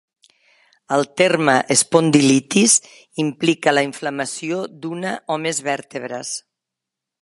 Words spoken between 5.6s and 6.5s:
vèrtebres.